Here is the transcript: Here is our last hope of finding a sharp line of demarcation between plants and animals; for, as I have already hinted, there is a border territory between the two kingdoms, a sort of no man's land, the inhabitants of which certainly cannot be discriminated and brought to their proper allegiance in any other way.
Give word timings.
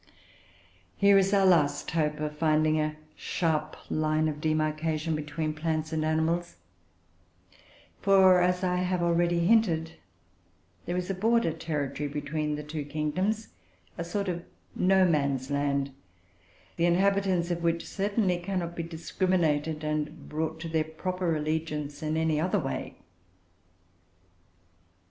Here 0.97 1.15
is 1.15 1.31
our 1.31 1.45
last 1.45 1.91
hope 1.91 2.19
of 2.19 2.35
finding 2.35 2.79
a 2.79 2.95
sharp 3.15 3.77
line 3.87 4.27
of 4.27 4.41
demarcation 4.41 5.15
between 5.15 5.53
plants 5.53 5.93
and 5.93 6.03
animals; 6.03 6.55
for, 8.01 8.41
as 8.41 8.63
I 8.63 8.77
have 8.77 9.03
already 9.03 9.41
hinted, 9.41 9.91
there 10.87 10.97
is 10.97 11.11
a 11.11 11.13
border 11.13 11.53
territory 11.53 12.09
between 12.09 12.55
the 12.55 12.63
two 12.63 12.83
kingdoms, 12.83 13.49
a 13.95 14.03
sort 14.03 14.27
of 14.27 14.43
no 14.73 15.05
man's 15.05 15.51
land, 15.51 15.91
the 16.77 16.87
inhabitants 16.87 17.51
of 17.51 17.61
which 17.61 17.87
certainly 17.87 18.39
cannot 18.39 18.75
be 18.75 18.81
discriminated 18.81 19.83
and 19.83 20.27
brought 20.27 20.59
to 20.61 20.67
their 20.67 20.85
proper 20.85 21.35
allegiance 21.35 22.01
in 22.01 22.17
any 22.17 22.39
other 22.39 22.57
way. 22.57 22.95